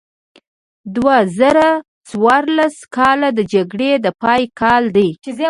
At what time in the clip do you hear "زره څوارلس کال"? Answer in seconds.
1.37-3.19